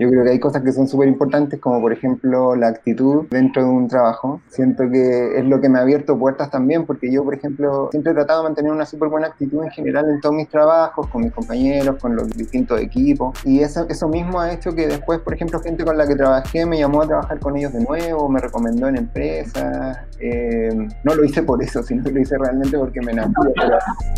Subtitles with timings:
[0.00, 3.62] Yo creo que hay cosas que son súper importantes, como por ejemplo la actitud dentro
[3.62, 4.40] de un trabajo.
[4.48, 8.12] Siento que es lo que me ha abierto puertas también, porque yo, por ejemplo, siempre
[8.12, 11.24] he tratado de mantener una súper buena actitud en general en todos mis trabajos, con
[11.24, 13.38] mis compañeros, con los distintos equipos.
[13.44, 16.64] Y eso, eso mismo ha hecho que después, por ejemplo, gente con la que trabajé
[16.64, 19.98] me llamó a trabajar con ellos de nuevo, me recomendó en empresas.
[20.18, 20.70] Eh,
[21.04, 23.52] no lo hice por eso, sino que lo hice realmente porque me enamoré.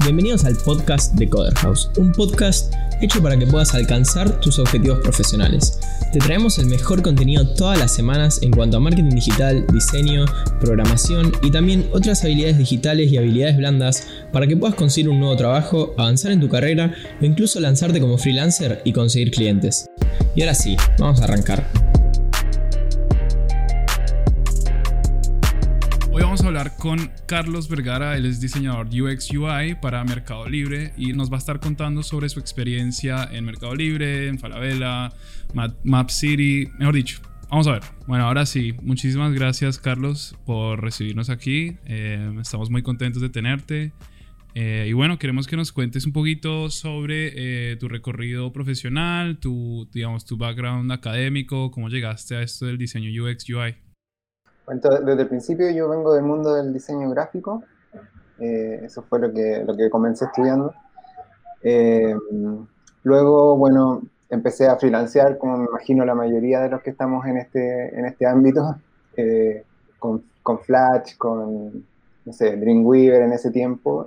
[0.04, 5.00] Bienvenidos al podcast de Coder House, un podcast hecho para que puedas alcanzar tus objetivos
[5.00, 5.71] profesionales.
[6.12, 10.26] Te traemos el mejor contenido todas las semanas en cuanto a marketing digital, diseño,
[10.60, 15.36] programación y también otras habilidades digitales y habilidades blandas para que puedas conseguir un nuevo
[15.36, 19.86] trabajo, avanzar en tu carrera o incluso lanzarte como freelancer y conseguir clientes.
[20.34, 22.01] Y ahora sí, vamos a arrancar.
[26.22, 31.12] Vamos a hablar con Carlos Vergara, él es diseñador UX UI para Mercado Libre y
[31.12, 35.12] nos va a estar contando sobre su experiencia en Mercado Libre, en Falabella,
[35.84, 37.20] Map City, mejor dicho.
[37.50, 37.82] Vamos a ver.
[38.06, 41.76] Bueno, ahora sí, muchísimas gracias Carlos por recibirnos aquí.
[41.86, 43.92] Eh, estamos muy contentos de tenerte.
[44.54, 47.32] Eh, y bueno, queremos que nos cuentes un poquito sobre
[47.72, 53.10] eh, tu recorrido profesional, tu, digamos, tu background académico, cómo llegaste a esto del diseño
[53.24, 53.74] UX UI
[54.68, 57.62] desde el principio yo vengo del mundo del diseño gráfico,
[58.38, 60.74] eh, eso fue lo que, lo que comencé estudiando.
[61.62, 62.14] Eh,
[63.04, 67.36] luego, bueno, empecé a freelancear, como me imagino la mayoría de los que estamos en
[67.38, 68.76] este, en este ámbito,
[69.16, 69.64] eh,
[69.98, 71.84] con, con, Flash, con,
[72.24, 74.06] no sé, Dreamweaver en ese tiempo.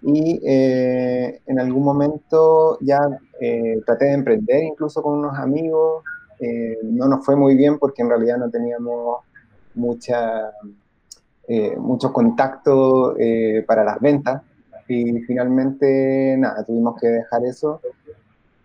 [0.00, 3.00] y en algún momento ya
[3.84, 6.04] traté de emprender incluso con unos amigos,
[6.40, 9.24] eh, no nos fue muy bien porque en realidad no teníamos
[9.74, 10.52] mucha,
[11.48, 14.42] eh, mucho contacto eh, para las ventas
[14.86, 17.80] y finalmente nada, tuvimos que dejar eso.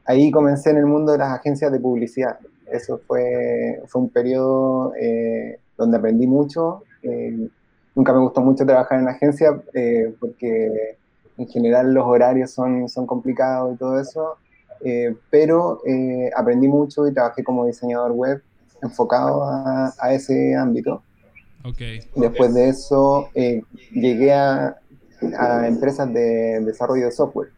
[0.05, 2.37] Ahí comencé en el mundo de las agencias de publicidad.
[2.71, 4.93] Eso fue, fue un periodo
[5.77, 6.83] donde aprendí mucho.
[7.95, 9.61] nunca me gustó mucho trabajar en agencia
[10.19, 10.97] porque
[11.37, 14.37] en general los horarios son, son complicados y todo eso.
[14.85, 18.43] Eh, pero eh, aprendí mucho y trabajé como diseñador web
[18.81, 21.01] enfocado a, ese ámbito.
[21.63, 22.01] Okay.
[22.15, 23.61] Después de eso eh,
[23.93, 24.75] llegué a,
[25.37, 27.49] a, empresas de desarrollo de software.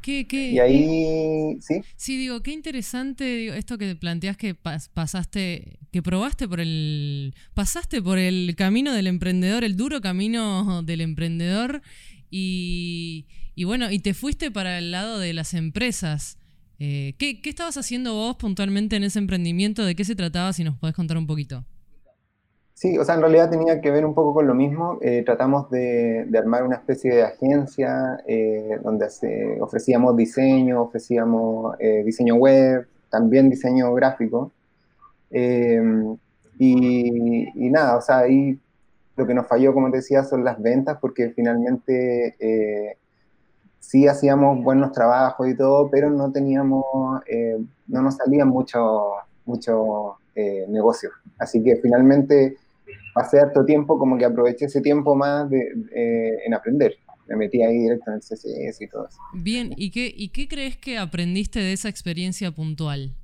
[0.00, 1.82] ¿Qué, qué, y ahí, ¿sí?
[1.96, 8.18] Sí, digo, qué interesante esto que planteas que pasaste, que probaste por el, pasaste por
[8.18, 11.82] el camino del emprendedor, el duro camino del emprendedor
[12.30, 16.38] y, y bueno, y te fuiste para el lado de las empresas.
[16.82, 19.84] Eh, ¿qué, estabas haciendo vos puntualmente en ese emprendimiento?
[19.84, 20.54] ¿De qué se trataba?
[20.54, 21.62] Si nos podés contar un poquito.
[22.72, 24.98] Sí, o sea, en realidad tenía que ver un poco con lo mismo.
[25.02, 29.08] Eh, tratamos de, armar una especie de agencia eh, donde
[29.60, 31.76] ofrecíamos diseño, ofrecíamos
[32.06, 34.50] diseño web, también diseño gráfico.
[35.30, 35.76] Y,
[36.58, 38.58] y, nada, o sea, ahí
[39.16, 42.96] lo que nos falló, como te decía, son las ventas, porque finalmente
[43.80, 46.84] sí hacíamos buenos trabajos y todo, pero no teníamos,
[47.26, 47.58] eh,
[47.88, 49.14] no nos salían mucho,
[49.46, 51.10] mucho eh, negocio.
[51.38, 52.58] Así que finalmente
[53.14, 56.94] pasé harto tiempo, como que aproveché ese tiempo más en aprender.
[57.26, 59.18] Me metí ahí directo en el CCS y todo eso.
[59.34, 63.14] Bien, ¿y qué, ¿y qué crees que aprendiste de esa experiencia puntual?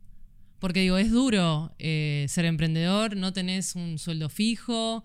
[0.58, 5.04] Porque digo, es duro eh, ser emprendedor, no tenés un sueldo fijo.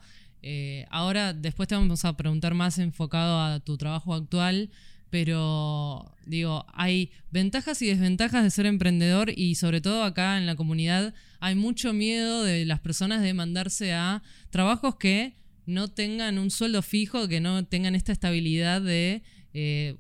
[0.90, 4.70] ahora, después te vamos a preguntar más enfocado a tu trabajo actual,
[5.12, 10.56] pero digo, hay ventajas y desventajas de ser emprendedor y sobre todo acá en la
[10.56, 15.36] comunidad hay mucho miedo de las personas de mandarse a trabajos que
[15.66, 19.22] no tengan un sueldo fijo, que no tengan esta estabilidad de,
[19.54, 19.98] eh,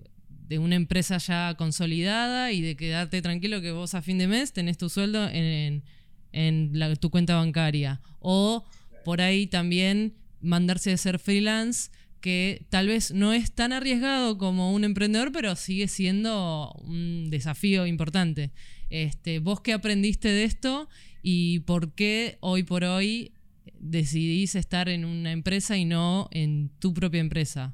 [0.47, 4.53] de una empresa ya consolidada y de quedarte tranquilo que vos a fin de mes
[4.53, 5.83] tenés tu sueldo en,
[6.31, 8.01] en tu cuenta bancaria.
[8.19, 8.65] O
[9.03, 14.73] por ahí también mandarse a ser freelance que tal vez no es tan arriesgado como
[14.73, 18.51] un emprendedor, pero sigue siendo un desafío importante.
[18.89, 20.87] Este, ¿Vos qué aprendiste de esto
[21.23, 23.33] y por qué hoy por hoy
[23.79, 27.73] decidís estar en una empresa y no en tu propia empresa?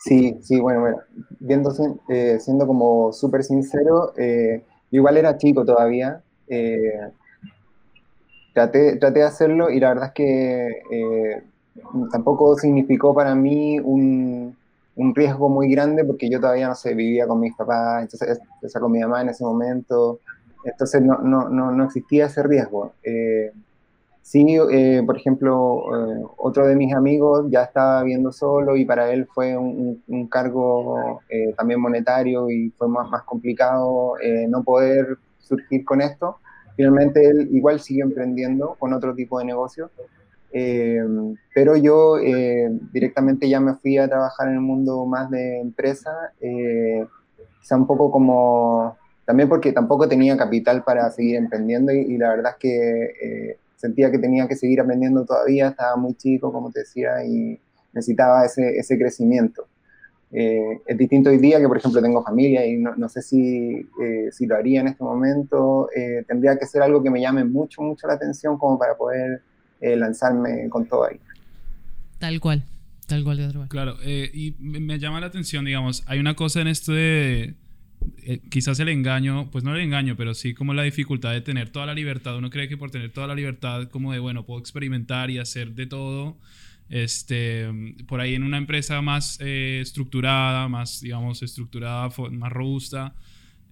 [0.00, 0.96] Sí, sí, bueno, bueno,
[1.40, 1.72] viendo,
[2.08, 7.10] eh, siendo como súper sincero, eh, igual era chico todavía, eh,
[8.54, 11.49] traté, traté, de hacerlo y la verdad es que
[12.10, 14.56] tampoco significó para mí un,
[14.96, 18.84] un, riesgo muy grande porque yo todavía, no sé, vivía con mis papás, entonces, estaba
[18.84, 20.18] con mi mamá en ese momento,
[20.64, 22.92] entonces no, no, no, no existía ese riesgo.
[23.02, 23.52] Eh,
[24.22, 29.12] sí, eh, por ejemplo, eh, otro de mis amigos ya estaba viendo solo y para
[29.12, 31.20] él fue un, un cargo
[31.56, 34.14] también monetario y fue más, más complicado
[34.48, 36.36] no poder surgir con esto
[36.80, 39.90] finalmente él igual sigue emprendiendo con otro tipo de negocio,
[40.52, 41.02] eh,
[41.54, 46.10] pero yo eh, directamente ya me fui a trabajar en el mundo más de empresa,
[46.40, 47.06] eh,
[47.60, 52.52] quizá un poco como, también porque tampoco tenía capital para seguir emprendiendo y, la verdad
[52.52, 57.24] es que sentía que tenía que seguir aprendiendo todavía, estaba muy chico, como te decía,
[57.24, 57.58] y
[57.92, 59.66] necesitaba ese, ese crecimiento.
[60.32, 63.88] Eh, es distinto hoy día que, por ejemplo, tengo familia y no, no sé si,
[64.00, 65.88] eh, si, lo haría en este momento.
[65.94, 69.42] Eh, tendría que ser algo que me llame mucho, mucho la atención como para poder
[69.80, 71.18] lanzarme con todo ahí.
[72.18, 72.64] Tal cual,
[73.06, 73.68] tal cual, tal cual.
[73.68, 77.54] Claro, y me llama la atención, digamos, hay una cosa en esto de
[78.50, 81.86] quizás el engaño, pues no el engaño, pero sí como la dificultad de tener toda
[81.86, 82.36] la libertad.
[82.36, 85.72] Uno cree que por tener toda la libertad, como de, bueno, puedo experimentar y hacer
[85.74, 86.36] de todo
[86.88, 87.68] este,
[88.08, 93.14] por ahí en una empresa más eh, estructurada, más, digamos, estructurada, más robusta,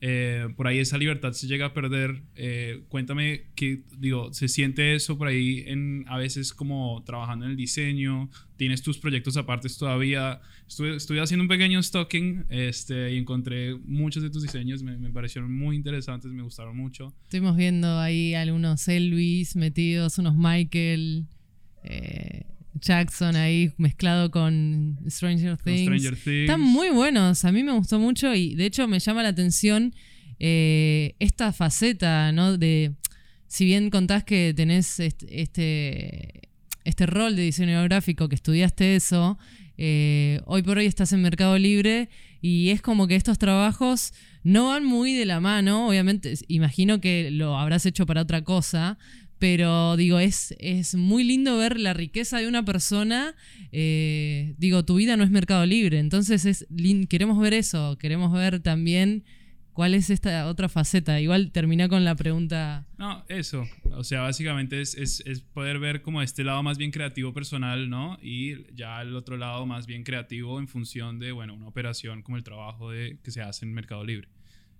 [0.01, 2.23] eh, por ahí esa libertad se llega a perder.
[2.37, 7.53] Eh, cuéntame qué, digo, ¿se siente eso por ahí en, a veces como trabajando en
[7.53, 8.31] el diseño?
[8.57, 10.41] ¿Tienes tus proyectos aparte todavía?
[10.67, 15.53] Estuve, haciendo un pequeño stalking este, y encontré muchos de tus diseños, me, me, parecieron
[15.53, 17.15] muy interesantes, me gustaron mucho.
[17.25, 21.27] Estuvimos viendo ahí algunos Elvis metidos, unos Michael.
[22.75, 26.05] Jackson ahí mezclado con Stranger Things.
[26.27, 29.95] Están muy buenos, a mí me gustó mucho y de hecho me llama la atención
[30.39, 32.57] eh, esta faceta, ¿no?
[32.57, 32.95] De,
[33.49, 36.51] si bien contás que tenés este,
[36.85, 39.39] este, rol de diseño gráfico, que estudiaste eso,
[39.77, 42.09] eh, hoy por hoy estás en Mercado Libre
[42.41, 44.13] y es como que estos trabajos
[44.45, 48.99] no van muy de la mano, obviamente, imagino que lo habrás hecho para otra cosa,
[49.39, 53.35] pero digo, es, es muy lindo ver la riqueza de una persona.
[53.73, 56.67] Eh, digo, tu vida no es mercado libre, entonces es,
[57.09, 59.25] queremos ver eso, queremos ver también
[59.79, 61.21] cuál es esta otra faceta.
[61.21, 62.85] Igual termina con la pregunta.
[62.99, 66.91] No, eso, o sea, básicamente es, es, es poder ver como este lado más bien
[66.91, 68.19] creativo personal, ¿no?
[68.21, 72.37] Y ya el otro lado más bien creativo en función de, bueno, una operación como
[72.37, 74.29] el trabajo de, que se hace en mercado libre.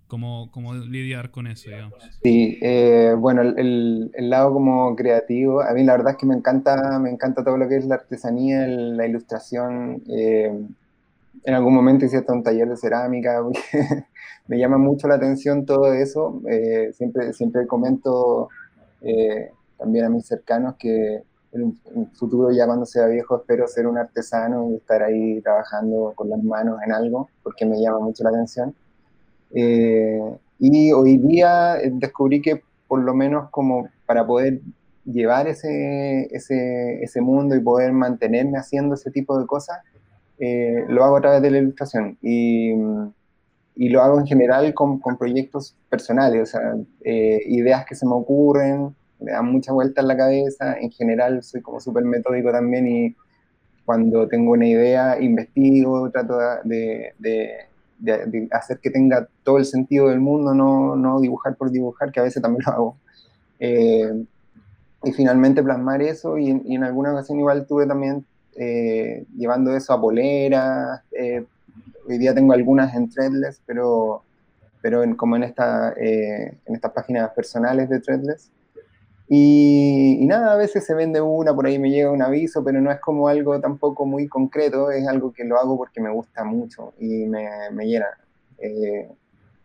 [0.09, 1.93] ¿Cómo, cómo lidiar con eso, digamos?
[2.23, 6.33] Sí, eh, bueno, el, el, lado como creativo, a mí la verdad es que me
[6.33, 10.01] encanta, me encanta todo lo que es la artesanía, la ilustración.
[10.09, 10.51] Eh,
[11.43, 13.39] en algún momento hice hasta un taller de cerámica,
[14.47, 16.41] me llama mucho la atención todo eso.
[16.49, 18.49] Eh, siempre, siempre comento
[19.77, 21.21] también a mis cercanos que
[21.51, 26.13] en un futuro, ya cuando sea viejo, espero ser un artesano y estar ahí trabajando
[26.15, 28.73] con las manos en algo, porque me llama mucho la atención.
[29.53, 30.19] Eh,
[30.59, 34.61] y hoy día eh, descubrí que por lo menos como para poder
[35.05, 39.79] llevar ese, ese, ese mundo y poder mantenerme haciendo ese tipo de cosas,
[40.39, 42.17] eh, lo hago a través de la ilustración.
[42.21, 42.73] Y,
[43.75, 48.13] y lo hago en general con, con proyectos personales, o sea, ideas que se me
[48.13, 50.77] ocurren, me dan mucha vuelta en la cabeza.
[50.79, 53.15] En general soy como súper metódico también y
[53.85, 57.68] cuando tengo una idea investigo, trato de, de
[58.51, 62.23] hacer que tenga todo el sentido del mundo, no, no, dibujar por dibujar, que a
[62.23, 62.97] veces también lo hago.
[63.59, 64.25] Eh,
[65.03, 68.25] y finalmente plasmar eso y, en alguna ocasión igual tuve también
[68.55, 71.01] eh, llevando eso a poleras.
[71.11, 71.45] Eh,
[72.07, 74.23] hoy día tengo algunas en Threadless, pero,
[74.81, 78.49] pero como en, esta, en estas páginas personales de Threadless.
[79.31, 82.91] Y, nada, a veces se vende una, por ahí me llega un aviso, pero no
[82.91, 86.93] es como algo tampoco muy concreto, es algo que lo hago porque me gusta mucho
[86.99, 88.07] y me, me llena.
[88.57, 89.07] Eh,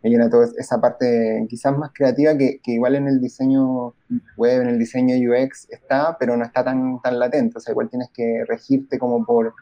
[0.03, 3.95] me llena toda esa parte quizás más creativa que, que, igual en el diseño
[4.37, 7.57] web, en el diseño UX está, pero no está tan, tan latente.
[7.57, 9.55] O sea, igual tienes que regirte como por,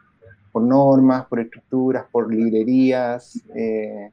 [0.52, 3.42] por normas, por estructuras, por librerías.
[3.56, 4.12] Eh,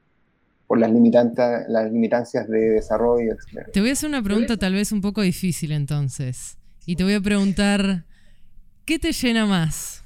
[0.71, 3.35] por las, limitantes, las limitancias de desarrollo,
[3.73, 6.57] Te voy a hacer una pregunta tal vez un poco difícil entonces.
[6.85, 8.05] Y te voy a preguntar,
[8.85, 10.05] ¿qué te llena más?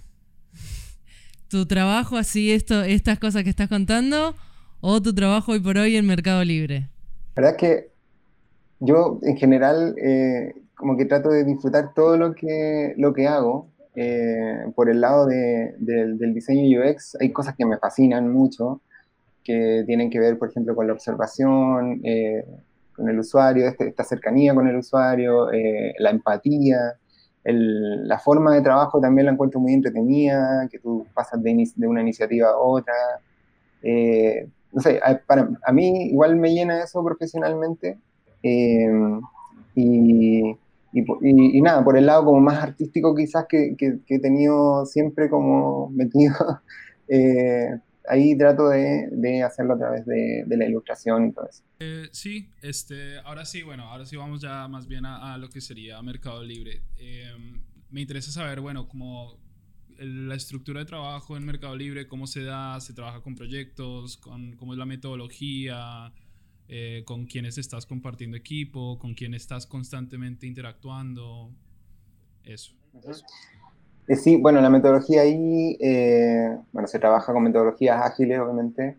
[1.50, 4.34] ¿Tu trabajo así, esto, estas cosas que estás contando?
[4.82, 6.90] ¿O tu trabajo hoy por hoy en Mercado Libre?
[7.36, 7.92] La verdad es que
[8.80, 13.70] yo en general eh, como que trato de disfrutar todo lo que, lo que hago.
[13.94, 18.82] Eh, por el lado del diseño UX hay cosas que me fascinan mucho
[19.46, 22.44] que tienen que ver, por ejemplo, con la observación, eh,
[22.96, 26.98] con el usuario, este, esta cercanía con el usuario, eh, la empatía,
[27.44, 32.02] la forma de trabajo también la encuentro muy entretenida, que tú pasas de, de una
[32.02, 32.94] iniciativa a otra.
[33.84, 38.00] Eh, no sé, a, para, a mí igual me llena eso profesionalmente.
[38.42, 38.84] Y,
[39.76, 40.58] y,
[40.92, 45.30] y, nada, por el lado como más artístico quizás que, que, que he tenido siempre
[45.30, 46.34] como metido
[48.08, 51.64] ahí trato de, hacerlo a través de, la ilustración y todo eso.
[51.80, 55.62] Eh, sí, este, ahora sí, bueno, ahora sí vamos ya más bien a, lo que
[55.62, 56.82] sería Mercado Libre.
[56.98, 59.38] Em, me interesa saber, bueno, cómo
[59.98, 64.56] la estructura de trabajo en Mercado Libre, cómo se da, se trabaja con proyectos, con,
[64.56, 66.12] cómo es la metodología,
[66.68, 71.52] eh, con quiénes estás compartiendo equipo, con quién estás constantemente interactuando,
[72.44, 72.74] eso.
[74.08, 78.98] Sí, bueno, la metodología ahí, eh, bueno, se trabaja con metodologías ágiles, obviamente.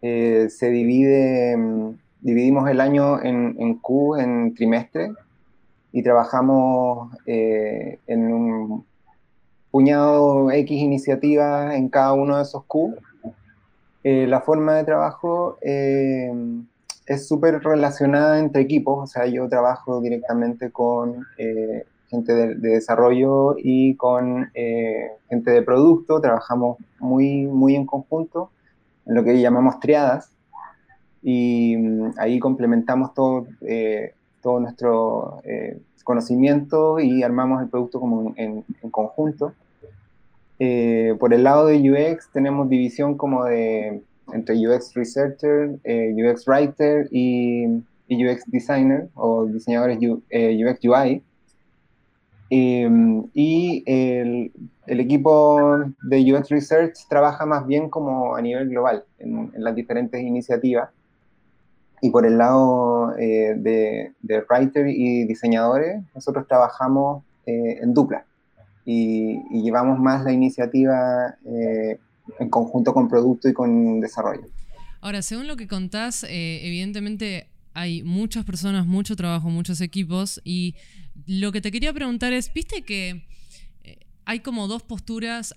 [0.00, 5.12] se divide, mm, dividimos el año en, en Q, en trimestre,
[5.92, 8.84] y trabajamos en un
[9.70, 12.94] puñado X iniciativas en cada uno de esos Q.
[14.04, 15.58] la forma de trabajo
[17.08, 23.56] es súper relacionada entre equipos, o sea, yo trabajo directamente con eh, gente de, desarrollo
[23.58, 28.50] y con eh, gente de producto, trabajamos muy, muy en conjunto,
[29.06, 30.32] en lo que llamamos triadas,
[31.22, 35.42] y mm, ahí complementamos todo, eh, todo nuestro
[36.04, 39.52] conocimiento y armamos el producto como en, en conjunto.
[41.18, 47.08] por el lado de UX tenemos división como de entre UX Researcher, eh, UX Writer
[47.10, 47.66] y,
[48.10, 51.22] UX Designer o diseñadores UX eh, UI.
[52.50, 54.52] Y el,
[54.86, 60.90] equipo de UX Research trabaja más bien como a nivel global en, las diferentes iniciativas.
[62.00, 68.26] Y por el lado eh, de, de, writer y diseñadores, nosotros trabajamos en dupla
[68.84, 71.34] y, y, llevamos más la iniciativa
[72.38, 74.46] en conjunto con producto y con desarrollo.
[75.00, 80.74] Ahora, según lo que contás, eh, evidentemente hay muchas personas, mucho trabajo, muchos equipos y
[81.26, 83.26] lo que te quería preguntar es, viste que
[83.84, 85.54] eh, hay como dos posturas,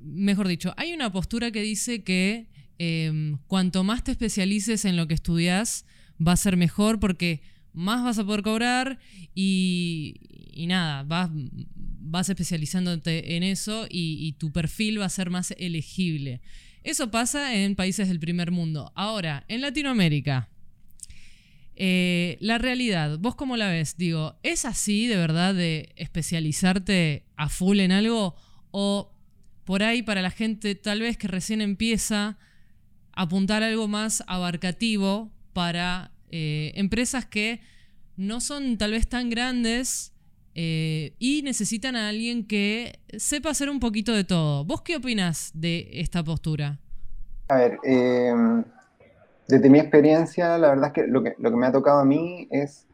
[0.00, 2.48] mejor dicho, hay una postura que dice que
[2.78, 5.86] em, cuanto más te especialices en lo que estudias,
[6.24, 8.98] va a ser mejor porque más vas a poder cobrar
[9.34, 10.14] y,
[10.52, 11.30] y nada, vas,
[12.14, 16.40] vas especializándote en eso y, tu perfil va a ser más elegible.
[16.84, 18.92] Eso pasa en países del primer mundo.
[18.94, 20.48] Ahora, en Latinoamérica,
[21.76, 23.96] eh, la realidad, ¿vos cómo la ves?
[23.96, 28.36] Digo, ¿es así de verdad de especializarte a full en algo?
[28.70, 29.12] ¿O
[29.64, 32.38] por ahí para la gente tal vez que recién empieza,
[33.12, 37.60] apuntar algo más abarcativo para eh, empresas que
[38.16, 40.12] no son tal vez tan grandes
[40.54, 44.64] eh, y necesitan a alguien que sepa hacer un poquito de todo.
[44.64, 46.78] ¿Vos qué opinas de esta postura?
[47.48, 47.78] A ver,
[49.48, 52.04] desde mi experiencia, la verdad es que lo, que lo que me ha tocado a
[52.04, 52.86] mí es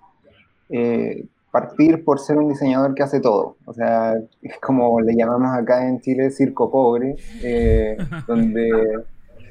[0.69, 3.57] eh, partir por ser un diseñador que hace todo.
[3.65, 8.71] O sea, es como le llamamos acá en Chile circo pobre, eh, donde,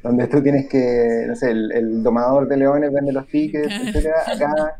[0.03, 4.07] donde tú tienes que, no sé, el, el domador de leones vende los tickets, etc.
[4.27, 4.77] Acá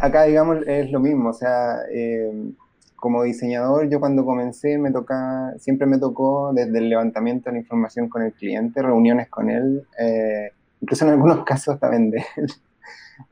[0.00, 2.52] Acá, digamos, es lo mismo, o sea, eh,
[2.96, 7.60] como diseñador, yo cuando comencé me toca, siempre me tocó desde el levantamiento de la
[7.60, 12.24] información con el cliente, reuniones con él, eh, incluso en algunos casos hasta vender,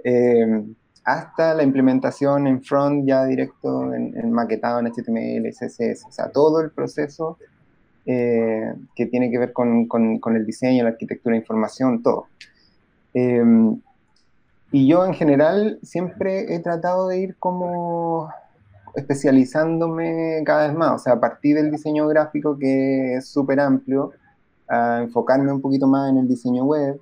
[0.04, 0.64] eh,
[1.04, 6.60] hasta la implementación en front ya directo, en, maquetado en HTML, CSS, o sea, todo
[6.60, 7.38] el proceso
[8.04, 12.26] que tiene que ver con, con, con, el diseño, la arquitectura de información, todo.
[14.70, 18.28] Y yo en general siempre he tratado de ir como
[18.94, 24.12] especializándome cada vez más, o sea, a partir del diseño gráfico que es súper amplio,
[24.68, 27.00] a enfocarme un poquito más en el diseño web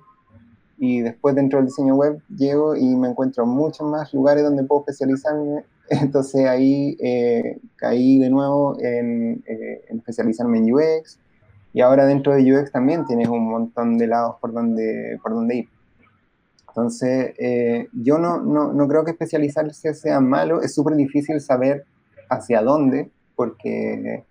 [0.77, 4.81] y después dentro del diseño web llego y me encuentro muchos más lugares donde puedo
[4.81, 11.19] especializarme, entonces ahí eh, caí de nuevo en, eh, en, especializarme en UX
[11.73, 15.57] y ahora dentro de UX también tienes un montón de lados por donde, por donde
[15.57, 15.69] ir.
[16.69, 21.85] Entonces, eh, yo no, no, no, creo que especializarse sea malo, es súper difícil saber
[22.29, 24.23] hacia dónde, porque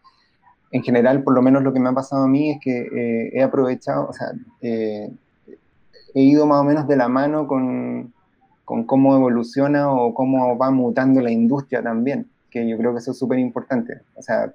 [0.70, 3.30] en general, por lo menos lo que me ha pasado a mí es que eh,
[3.32, 4.28] he aprovechado, o sea,
[4.60, 5.10] eh,
[6.16, 8.14] he ido más o menos de la mano con,
[8.64, 13.10] con, cómo evoluciona o cómo va mutando la industria también, que yo creo que eso
[13.10, 14.00] es súper importante.
[14.14, 14.50] O sea,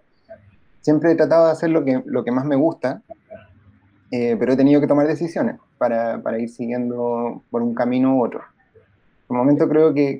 [0.81, 3.03] siempre he tratado de hacer lo que, lo que más me gusta,
[4.09, 8.41] pero he tenido que tomar decisiones para, para ir siguiendo por un camino u otro.
[9.27, 10.19] Por el momento creo que,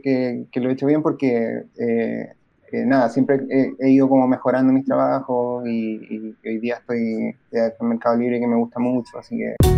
[0.51, 2.33] que, lo he hecho bien porque, eh,
[2.71, 3.41] eh, nada, siempre
[3.79, 8.47] he, ido como mejorando mis trabajos y, hoy día estoy en el Mercado Libre que
[8.47, 9.70] me gusta mucho, así que...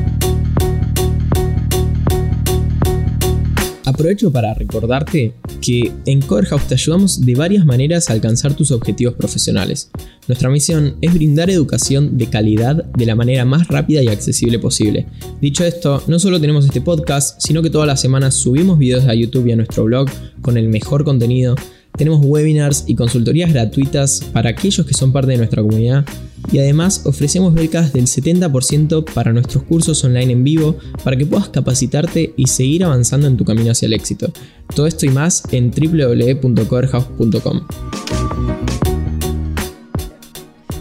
[4.04, 9.14] Aprovecho para recordarte que en Coderhouse te ayudamos de varias maneras a alcanzar tus objetivos
[9.14, 9.92] profesionales.
[10.28, 15.08] Nuestra misión es brindar educación de calidad de la manera más rápida y accesible posible.
[15.40, 19.14] Dicho esto, no solo tenemos este podcast, sino que todas las semanas subimos videos a
[19.14, 20.10] YouTube y a nuestro blog
[20.42, 21.56] con el mejor contenido
[21.98, 26.04] tenemos webinars y consultorías gratuitas para aquellos que son parte de nuestra comunidad
[26.52, 31.50] y además ofrecemos becas del 70% para nuestros cursos online en vivo para que puedas
[31.50, 34.32] capacitarte y seguir avanzando en tu camino hacia el éxito.
[34.76, 37.62] Todo esto y más en www.coderhouse.com.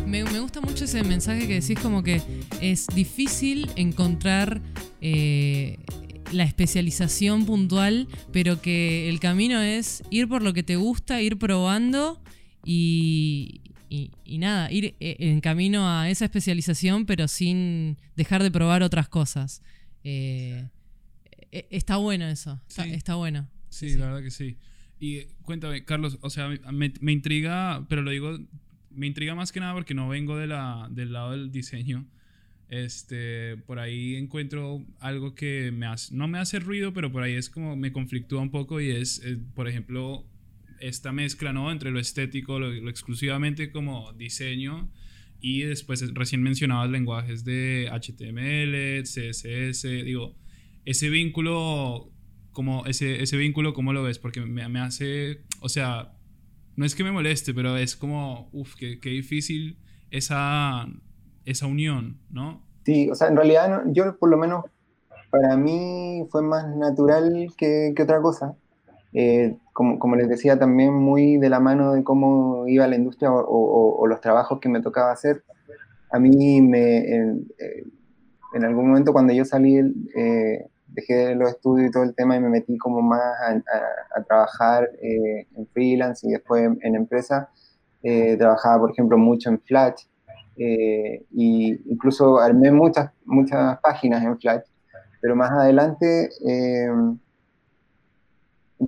[0.07, 2.21] Me, gusta mucho ese mensaje que decís como que
[2.61, 4.61] es difícil encontrar
[5.00, 5.78] eh,
[6.33, 11.38] la especialización puntual, pero que el camino es ir por lo que te gusta, ir
[11.38, 12.21] probando
[12.64, 13.62] y,
[14.26, 19.62] nada, ir eh, en camino a esa especialización, pero sin dejar de probar otras cosas.
[20.04, 20.68] Eh,
[21.50, 23.49] e, está bueno eso, está, bueno.
[23.68, 24.56] Sí, la verdad que sí.
[24.99, 28.38] Y cuéntame, Carlos, o sea, me, me, intriga, pero lo digo,
[28.90, 32.06] me intriga más que nada porque no vengo de la, del lado del diseño.
[32.68, 37.34] Este, por ahí encuentro algo que me hace, no me hace ruido, pero por ahí
[37.34, 40.25] es como me conflictúa un poco y es, eh, por ejemplo,
[40.82, 41.70] esta mezcla, ¿no?
[41.72, 44.90] Entre lo estético, lo, exclusivamente como diseño
[45.40, 50.36] y después recién mencionabas lenguajes de HTML, CSS, digo,
[50.84, 52.10] ese vínculo,
[52.52, 54.18] como ese, ese vínculo, ¿cómo lo ves?
[54.18, 56.12] Porque me, me hace, o sea,
[56.76, 59.78] no es que me moleste, pero es como, uff, qué, qué difícil
[60.10, 60.86] esa
[61.44, 62.62] esa unión, ¿no?
[62.84, 64.64] Sí, o sea, en realidad yo por lo menos
[65.30, 68.54] para mí fue más natural que, otra cosa.
[69.14, 74.07] Eh, como, les decía, también muy de la mano de cómo iba la industria o,
[74.07, 75.42] los trabajos que me tocaba hacer.
[76.11, 79.78] A mí me, en, eh, algún momento cuando yo salí,
[80.14, 83.23] eh, dejé los estudios y todo el tema y me metí como más
[84.14, 87.49] a, trabajar en freelance y después en, en empresa.
[88.38, 90.04] trabajaba, por ejemplo, mucho en Flash,
[90.57, 94.62] eh, y incluso armé muchas, muchas páginas en Flash,
[95.21, 96.88] pero más adelante eh,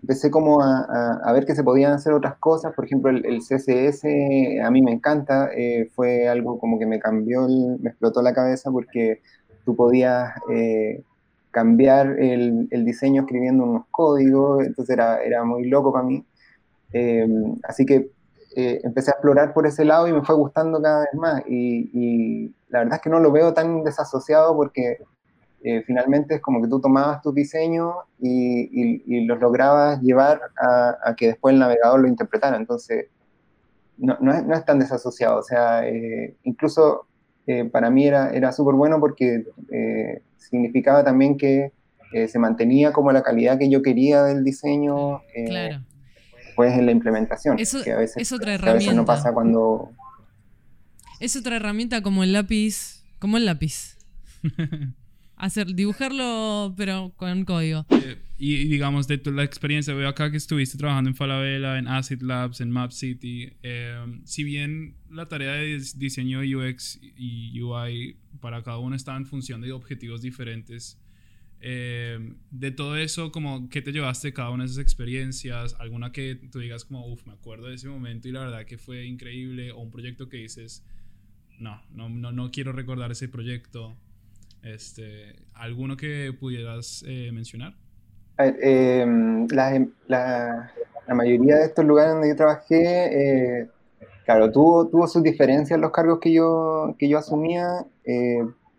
[0.00, 4.04] empecé como a, ver que se podían hacer otras cosas, por ejemplo el, CSS
[4.64, 8.70] a mí me encanta, eh, fue algo como que me cambió, me explotó la cabeza
[8.70, 9.22] porque
[9.64, 10.32] tú podías
[11.50, 16.24] cambiar el, el, diseño escribiendo unos códigos, entonces era, era muy loco para mí.
[17.62, 18.10] así que
[18.56, 21.42] eh, empecé a explorar por ese lado y me fue gustando cada vez más.
[21.48, 24.98] Y, la verdad es que no lo veo tan desasociado porque
[25.64, 31.28] eh, finalmente es como que tú tomabas tu diseño y, los lograbas llevar a, que
[31.28, 32.56] después el navegador lo interpretara.
[32.56, 33.06] Entonces,
[33.96, 35.38] no, no, es, no es, tan desasociado.
[35.38, 37.06] O sea, eh, incluso
[37.72, 39.44] para mí era, era súper bueno porque
[40.36, 41.72] significaba también que
[42.28, 45.20] se mantenía como la calidad que yo quería del diseño.
[45.46, 45.84] claro
[46.54, 47.58] pues en la implementación.
[47.58, 48.94] Eso, que a veces, es otra herramienta.
[48.94, 49.90] no pasa cuando...
[51.20, 53.96] Es otra herramienta como el lápiz, como el lápiz.
[55.44, 57.84] Hacer, dibujarlo, pero con código.
[57.90, 61.86] Eh, y, digamos, de tu, la experiencia, veo acá que estuviste trabajando en Falabella, en
[61.86, 63.52] Acid Labs, en Map City.
[63.62, 69.26] Eh, si bien la tarea de diseño UX y UI para cada uno está en
[69.26, 70.98] función de objetivos diferentes,
[71.60, 72.18] eh,
[72.50, 75.76] de todo eso, como, ¿qué te llevaste cada una de esas experiencias?
[75.78, 78.78] ¿Alguna que tú digas como, uff, me acuerdo de ese momento y la verdad que
[78.78, 79.72] fue increíble?
[79.72, 80.86] ¿O un proyecto que dices,
[81.58, 83.94] no, no, no, no quiero recordar ese proyecto?
[84.64, 87.74] Este, ¿Alguno que pudieras eh, mencionar?
[88.38, 93.70] Em, la, la, mayoría de estos lugares donde yo trabajé, eh,
[94.24, 97.86] claro, tuvo, tuvo sus diferencias los cargos que yo, que yo asumía,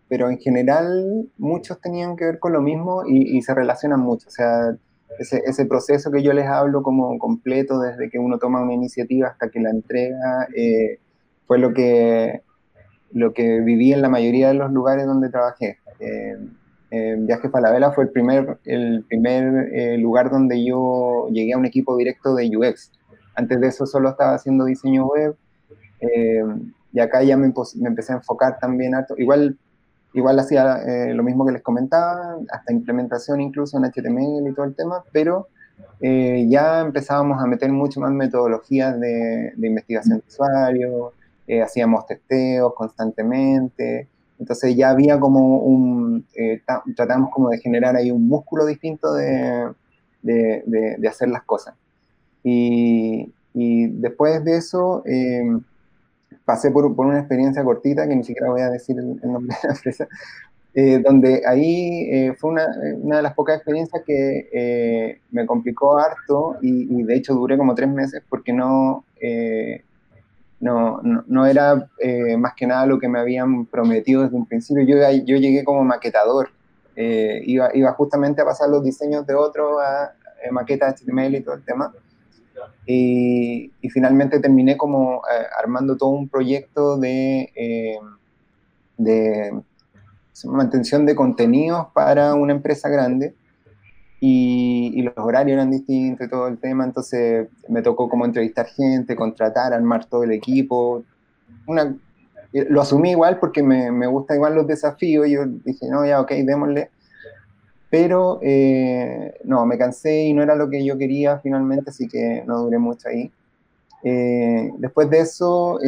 [0.08, 4.28] pero en general muchos tenían que ver con lo mismo y, se relacionan mucho.
[4.28, 4.76] O sea,
[5.18, 9.28] ese, ese, proceso que yo les hablo como completo, desde que uno toma una iniciativa
[9.28, 11.00] hasta que la entrega, eh,
[11.46, 12.42] fue lo que,
[13.12, 15.78] lo que viví en la mayoría de los lugares donde trabajé.
[16.00, 16.36] Eh,
[17.18, 21.96] Viaje Falabella fue el primer, el primer eh, lugar donde yo llegué a un equipo
[21.96, 22.92] directo de UX.
[23.34, 25.36] Antes de eso solo estaba haciendo diseño web.
[26.00, 26.44] Eh,
[26.92, 29.06] y acá ya me, me, empecé a enfocar también a...
[29.18, 29.58] Igual
[30.16, 34.64] Igual hacía eh, lo mismo que les comentaba, hasta implementación incluso en HTML y todo
[34.64, 35.48] el tema, pero
[36.00, 41.12] eh, ya empezábamos a meter mucho más metodologías de, investigación de usuario,
[41.46, 46.26] eh, hacíamos testeos constantemente, entonces ya había como un,
[46.94, 49.72] tratamos como de generar ahí un músculo distinto de,
[50.22, 51.74] de, de hacer las cosas.
[52.42, 55.02] Y, y, después de eso
[56.44, 59.68] pasé por, por, una experiencia cortita, que ni siquiera voy a decir el, nombre de
[59.68, 60.08] la empresa,
[60.78, 62.66] Eh, donde ahí eh, fue una,
[63.00, 67.74] una, de las pocas experiencias que eh, me complicó harto y, de hecho duré como
[67.74, 69.06] tres meses porque no,
[70.60, 71.88] no, no, era
[72.38, 74.84] más que nada lo que me habían prometido desde un principio.
[74.84, 76.50] Yo, yo llegué como maquetador,
[76.96, 80.12] iba, iba justamente a pasar los diseños de otro a,
[80.50, 81.92] maqueta HTML y todo el tema.
[82.86, 85.22] Y, y finalmente terminé como
[85.58, 87.50] armando todo un proyecto de,
[88.96, 89.60] de
[90.44, 93.34] mantención de contenidos para una empresa grande
[94.20, 99.14] y, los horarios eran distintos y todo el tema, entonces me tocó como entrevistar gente,
[99.14, 101.04] contratar, armar todo el equipo.
[101.66, 101.94] Una,
[102.52, 106.06] eh, lo asumí igual porque me, me gustan igual los desafíos y yo dije, no,
[106.06, 106.90] ya, ok, démosle.
[107.90, 112.42] Pero eh, no, me cansé y no era lo que yo quería finalmente, así que
[112.46, 113.30] no duré mucho ahí.
[114.02, 115.78] Eh, después de eso,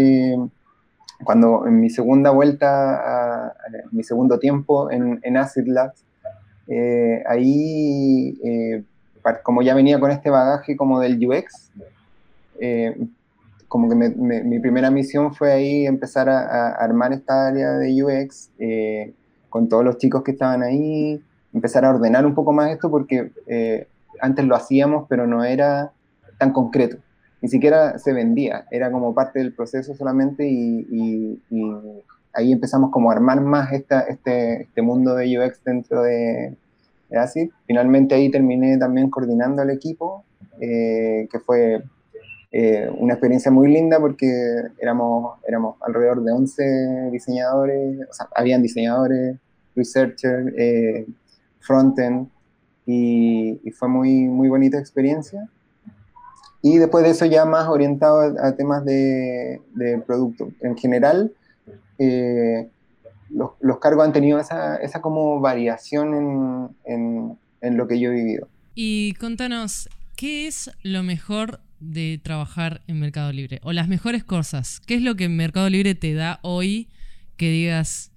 [1.24, 3.54] cuando en mi segunda vuelta, a,
[3.90, 6.04] mi segundo tiempo en, en Acid Labs,
[6.68, 8.84] eh, ahí, eh,
[9.42, 11.70] como ya venía con este bagaje como del UX,
[12.60, 12.96] eh,
[13.68, 18.50] como que mi primera misión fue ahí empezar a, armar esta área de UX
[19.50, 23.30] con todos los chicos que estaban ahí, empezar a ordenar un poco más esto porque
[24.20, 25.92] antes lo hacíamos, pero no era
[26.38, 26.96] tan concreto.
[27.40, 31.40] Ni siquiera se vendía, era como parte del proceso solamente y,
[32.32, 36.56] ahí empezamos como a armar más esta, este, este mundo de UX dentro de,
[37.08, 40.24] de Finalmente ahí terminé también coordinando el equipo,
[40.60, 41.82] eh, que fue
[42.50, 44.26] eh, una experiencia muy linda porque
[44.80, 49.36] éramos, éramos alrededor de 11 diseñadores, o sea, habían diseñadores,
[49.74, 51.06] researchers, eh,
[51.60, 52.28] frontend,
[52.86, 55.46] y, y, fue muy, muy bonita experiencia.
[56.62, 59.60] Y después de eso ya más orientado a, temas de,
[60.06, 60.50] producto.
[60.60, 61.32] En general,
[61.98, 62.70] eh,
[63.30, 68.48] los, cargos han tenido esa, esa como variación en, en, lo que yo he vivido.
[68.74, 73.60] Y contanos, ¿qué es lo mejor de trabajar en Mercado Libre?
[73.62, 74.80] O las mejores cosas.
[74.80, 76.88] ¿Qué es lo que Mercado Libre te da hoy
[77.36, 78.10] que digas,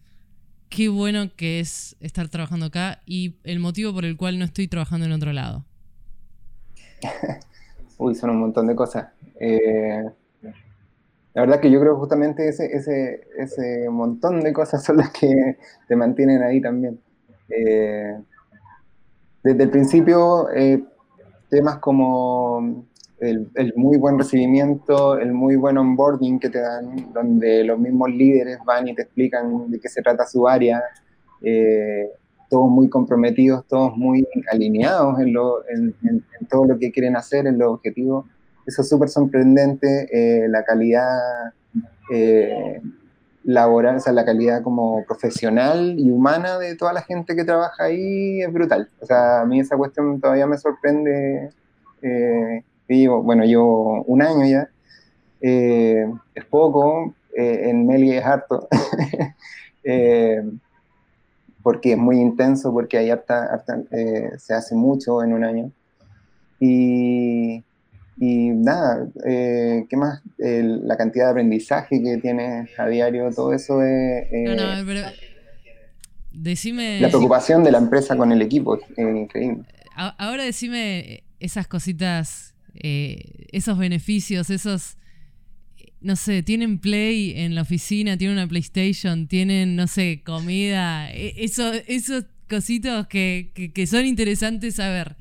[0.70, 4.67] qué bueno que es estar trabajando acá y el motivo por el cual no estoy
[4.67, 5.65] trabajando en otro lado?
[7.98, 9.10] Uy, son un montón de cosas.
[9.39, 10.04] Eh,
[11.34, 15.58] la verdad que yo creo justamente ese, ese, ese montón de cosas son las que
[15.88, 17.00] te mantienen ahí también.
[17.50, 18.17] Eh,
[19.44, 20.84] desde el principio, eh,
[21.50, 22.86] temas como
[23.20, 28.60] el, muy buen recibimiento, el muy buen onboarding que te dan, donde los mismos líderes
[28.65, 30.82] van y te explican de qué se trata su área,
[32.52, 35.96] todos muy comprometidos, todos muy alineados en, lo, en,
[36.50, 38.26] todo lo que quieren hacer, en los objetivos.
[38.72, 41.52] Eso es súper sorprendente, eh, la calidad
[42.10, 42.82] eh,
[43.44, 47.84] laboral, o sea, la calidad como profesional y humana de toda la gente que trabaja
[47.84, 48.88] ahí es brutal.
[49.02, 51.50] O sea, a mí esa cuestión todavía me sorprende.
[52.02, 52.64] Eh,
[53.24, 53.66] bueno, yo
[54.08, 54.70] un año ya,
[55.42, 58.70] es poco, en Meli es harto.
[61.62, 65.72] porque es muy intenso, porque hay harta, eh, se hace mucho en un año.
[66.60, 67.64] Y,
[68.22, 70.22] y nada, eh, ¿qué más?
[70.38, 74.28] la cantidad de aprendizaje que tienes a diario, todo eso es...
[74.32, 75.08] no, no, eh, pero
[76.32, 77.00] decime...
[77.02, 79.66] La preocupación de la empresa con el equipo es increíble.
[79.96, 84.98] Ahora decime esas cositas, esos beneficios, esos
[86.02, 91.34] no sé, tienen Play en la oficina, tienen una PlayStation, tienen, no sé, comida, e,
[91.38, 95.16] eso, esos cositos que, son interesantes saber.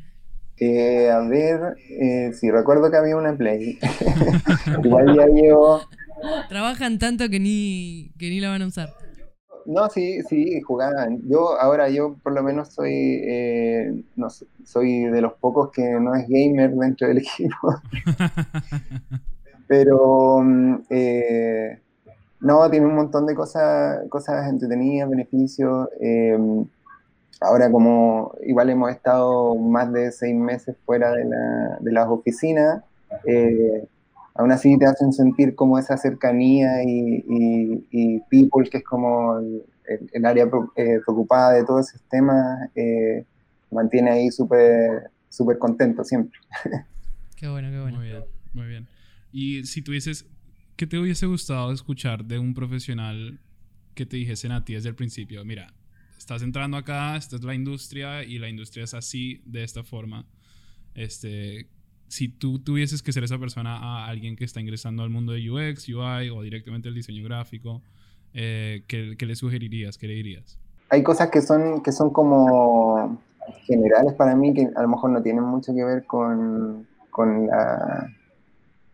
[0.60, 3.78] Eh, a ver, eh, sí, recuerdo que había una Play.
[4.84, 5.80] Igual ya llevo...
[6.50, 8.90] Trabajan tanto que ni, que ni la van a usar.
[9.64, 11.22] No, sí, sí, jugaban.
[11.26, 14.28] Yo ahora, yo por lo menos soy, eh, no,
[14.64, 17.76] soy de los pocos que no es gamer dentro del equipo.
[19.66, 21.80] Pero mm, eh,
[22.40, 25.88] no, tiene un montón de cosas, cosas entretenidas, beneficios.
[27.40, 32.08] Eh, ahora como igual hemos estado más de seis meses fuera de, la, de las
[32.08, 32.82] oficinas,
[33.26, 33.86] eh,
[34.34, 37.24] aún así te hacen sentir como esa cercanía y,
[37.90, 39.64] y, people, que es como el,
[40.12, 40.48] el área
[41.04, 42.70] preocupada de todos esos temas,
[43.70, 46.38] mantiene ahí súper súper contento siempre.
[47.36, 47.96] Qué bueno, qué bueno.
[47.96, 48.86] Muy bien, muy bien.
[49.32, 50.26] Y si tuvieses,
[50.76, 53.40] ¿qué te hubiese gustado escuchar de un profesional
[53.94, 55.42] que te dijesen a ti desde el principio?
[55.46, 55.72] Mira,
[56.30, 60.26] estás entrando acá, esta es la industria y la industria es así, de esta forma.
[60.94, 61.66] Este,
[62.06, 65.50] si tú tuvieses que ser esa persona a alguien que está ingresando al mundo de
[65.50, 67.82] UX, UI o directamente el diseño gráfico,
[68.32, 69.98] eh, ¿qué, le sugerirías?
[69.98, 70.56] ¿Qué le dirías?
[70.88, 73.20] hay cosas que son, que son como
[73.64, 77.48] generales para mí que a lo mejor no tienen mucho que ver con, con,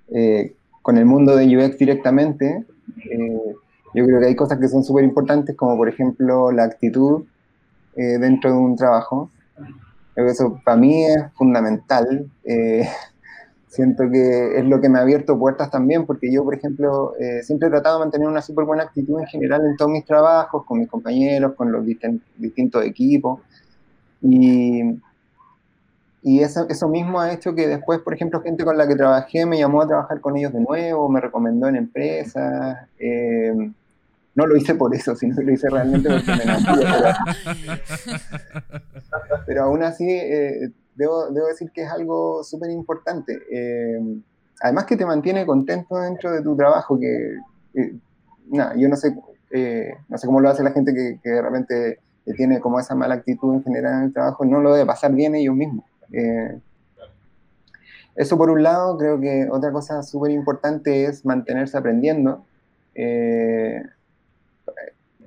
[0.09, 2.65] eh, con el mundo de UX directamente.
[3.11, 3.55] Eh,
[3.97, 7.25] yo creo que hay cosas que son súper importantes, como por ejemplo la actitud
[7.97, 9.31] eh, dentro de un trabajo.
[10.15, 12.31] Eso para mí es fundamental.
[13.69, 17.69] siento que es lo que me ha abierto puertas también, porque yo, por ejemplo, siempre
[17.69, 20.79] he tratado de mantener una súper buena actitud en general en todos mis trabajos, con
[20.79, 23.41] mis compañeros, con los distintos equipos.
[24.23, 24.99] Y,
[26.27, 29.59] y eso, mismo ha hecho que después, por ejemplo, gente con la que trabajé me
[29.59, 32.89] llamó a trabajar con ellos de nuevo, me recomendó en empresas.
[32.99, 33.71] Eh,
[34.37, 36.45] no lo hice por eso, sino que lo hice realmente porque me
[39.19, 43.37] pero, pero, aún así, eh, debo, debo, decir que es algo súper importante.
[43.51, 43.99] Eh,
[44.61, 47.39] además que te mantiene contento dentro de tu trabajo, que
[47.75, 49.13] yo no sé,
[50.09, 52.97] no sé cómo lo hace la gente que, que de repente que tiene como esa
[52.97, 55.85] mala actitud en general en el trabajo, no lo debe pasar bien ellos mismos.
[56.13, 56.59] Eh,
[58.17, 62.45] eso por un lado, creo que otra cosa súper importante es mantenerse aprendiendo.
[62.97, 63.81] Eh,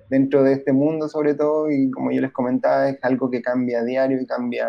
[0.10, 3.80] dentro de este mundo sobre todo, y como yo les comentaba, es algo que cambia
[3.80, 4.67] a diario y cambia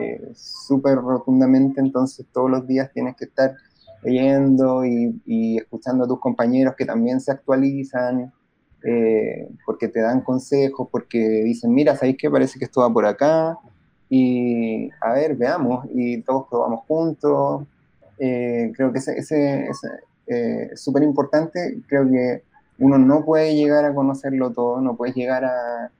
[0.00, 3.56] eh, súper rotundamente, entonces todos los días tienes que estar
[4.02, 8.32] leyendo y, y, escuchando a tus compañeros que también se actualizan,
[8.84, 12.28] eh, porque te dan consejos, porque dicen, mira, ¿sabéis qué?
[12.28, 13.56] Parece que esto va por acá,
[14.08, 17.64] y a ver, veamos, y todos probamos juntos.
[18.18, 19.68] Eh, creo que ese, ese,
[20.26, 22.42] eh, es súper importante, creo que
[22.82, 25.90] uno no puede llegar a conocerlo todo, no puedes llegar a,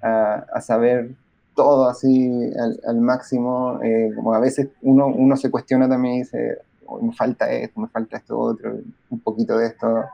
[0.00, 1.10] a, saber
[1.54, 2.50] todo así
[2.86, 3.78] al, máximo,
[4.16, 6.58] como a veces uno, uno se cuestiona también y dice,
[7.02, 8.78] me falta esto, me falta esto otro,
[9.10, 10.04] un poquito de esto,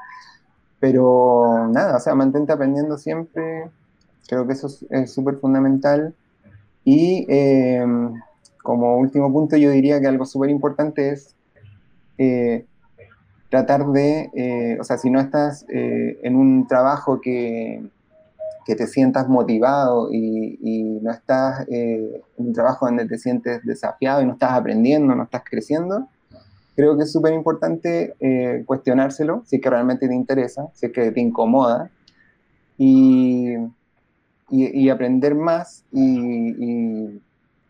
[0.81, 3.71] pero nada, o sea, mantente aprendiendo siempre.
[4.29, 6.15] Creo que eso es súper fundamental.
[6.85, 8.21] Y em,
[8.63, 11.35] como último punto, yo diría que algo súper importante es
[12.19, 12.67] eh,
[13.57, 17.83] tratar de, eh, o sea, si no estás eh, en un trabajo que,
[18.67, 24.21] que, te sientas motivado y, y no estás en un trabajo donde te sientes desafiado
[24.21, 26.09] y no estás aprendiendo, no estás creciendo,
[26.77, 30.93] creo que es súper importante eh, cuestionárselo, si es que realmente te interesa, si es
[30.93, 31.91] que te incomoda,
[32.77, 33.55] y,
[34.51, 37.23] y, aprender más y,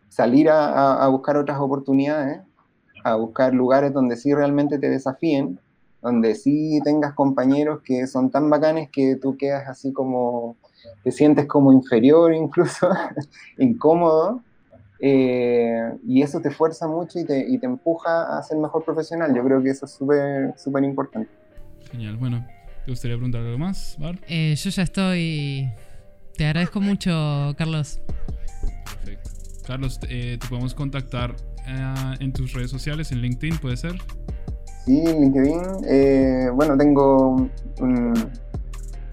[0.08, 2.40] salir a, a, buscar otras oportunidades,
[3.04, 5.60] a buscar lugares donde sí realmente te desafíen,
[6.06, 10.56] donde sí tengas compañeros que son tan bacanes que tú quedas así como,
[11.02, 12.88] te sientes como inferior incluso,
[13.58, 14.40] incómodo,
[15.00, 19.34] eh, y eso te fuerza mucho y te, y te, empuja a ser mejor profesional.
[19.34, 21.28] Yo creo que eso es súper súper importante.
[21.90, 22.46] Genial, bueno,
[22.84, 24.18] ¿te gustaría preguntar algo más, Bar?
[24.28, 25.68] Eh, yo ya estoy.
[26.36, 28.00] Te agradezco mucho, Carlos.
[28.84, 29.30] Perfecto.
[29.66, 31.34] Carlos, eh, te podemos contactar
[32.20, 33.96] en tus redes sociales, en LinkedIn, ¿puede ser?
[34.86, 36.54] Sí, LinkedIn.
[36.54, 37.48] bueno, tengo
[37.80, 38.14] un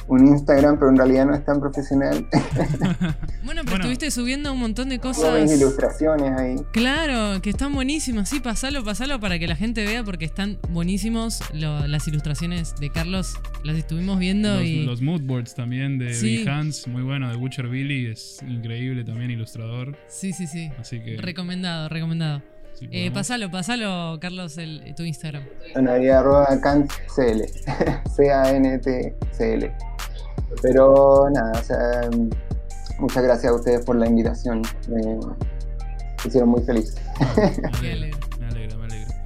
[0.07, 2.27] un Instagram, pero en realidad no es tan profesional.
[3.43, 5.51] bueno, pero estuviste subiendo un montón de cosas.
[5.51, 6.55] ilustraciones ahí.
[6.71, 8.29] Claro, que están buenísimas.
[8.29, 13.35] Sí, pasalo, pasalo para que la gente vea, porque están buenísimos las ilustraciones de Carlos.
[13.63, 14.83] Las estuvimos viendo los, y.
[14.83, 16.45] Los moodboards también de sí.
[16.47, 17.29] Hans, muy bueno.
[17.29, 19.97] De Butcher Billy, es increíble también, ilustrador.
[20.07, 20.71] Sí, sí, sí.
[20.79, 21.17] Así que.
[21.17, 22.41] Recomendado, recomendado.
[22.81, 25.43] Eh, pasalo, pasalo, Carlos, el, tu Instagram.
[25.73, 27.43] Bueno, ahí arroba CantCL.
[28.15, 29.75] C-A-N-T-C-L.
[30.61, 32.09] Pero nada, o sea,
[32.99, 34.61] muchas gracias a ustedes por la invitación.
[34.87, 35.19] Me
[36.25, 36.95] hicieron muy feliz.
[37.37, 39.25] Me alegra, me alegra, me alegra.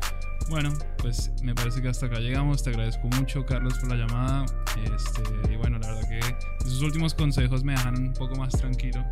[0.49, 2.63] Bueno, pues me parece que hasta acá llegamos.
[2.63, 4.45] Te agradezco mucho, Carlos, por la llamada.
[4.83, 6.19] Este, y bueno, la verdad que
[6.65, 9.03] sus últimos consejos me dejan un poco más tranquilo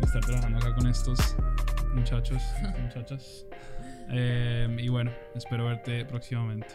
[0.00, 1.36] de estar trabajando acá con estos
[1.94, 2.42] muchachos,
[2.82, 3.46] muchachas.
[4.10, 6.66] Eh, y bueno, espero verte próximamente.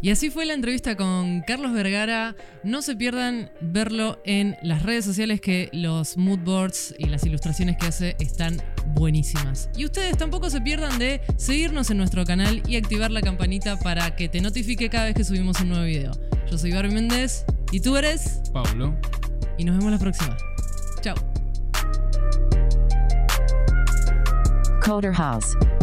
[0.00, 2.36] Y así fue la entrevista con Carlos Vergara.
[2.62, 7.86] No se pierdan verlo en las redes sociales que los moodboards y las ilustraciones que
[7.86, 8.62] hace están
[8.94, 9.70] buenísimas.
[9.76, 14.14] Y ustedes tampoco se pierdan de seguirnos en nuestro canal y activar la campanita para
[14.14, 16.12] que te notifique cada vez que subimos un nuevo video.
[16.48, 18.96] Yo soy Barbie Méndez y tú eres Pablo.
[19.58, 20.36] Y nos vemos la próxima.
[21.02, 21.37] Chao.
[24.88, 25.77] Coderhouse.